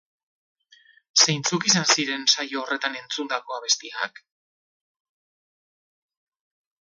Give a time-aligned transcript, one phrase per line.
[1.23, 4.23] Zeintzuk izan ziren saio horretan entzundako abestiak?